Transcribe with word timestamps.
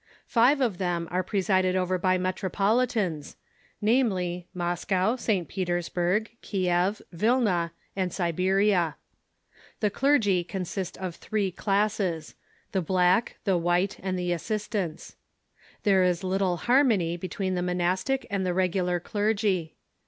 Five 0.25 0.61
of 0.61 0.79
them 0.79 1.07
are 1.11 1.21
presided 1.21 1.75
over 1.75 1.99
by 1.99 2.17
metropolitans, 2.17 3.35
THE 3.83 3.91
EUSSO 3.97 4.09
GREEK 4.09 4.15
CHURCH 4.15 4.47
345 4.49 4.49
namely, 4.49 4.49
Moscow, 5.11 5.15
St. 5.15 5.47
Petersburg, 5.47 6.29
Kiev, 6.41 7.01
Vilna, 7.11 7.71
and 7.95 8.11
Siberia, 8.11 8.95
The 9.79 9.91
clergy 9.91 10.43
consist 10.43 10.97
of 10.97 11.13
three 11.17 11.51
classes— 11.51 12.33
the 12.71 12.81
black, 12.81 13.37
the 13.43 13.59
white, 13.59 13.99
and 14.01 14.17
the 14.17 14.31
assistants. 14.31 15.17
There 15.83 16.01
is 16.03 16.23
little 16.23 16.57
harmony 16.57 17.15
between 17.15 17.53
the 17.53 17.61
monastic 17.61 18.25
and 18.31 18.43
the 18.43 18.55
regular 18.55 18.99
clergy. 18.99 19.75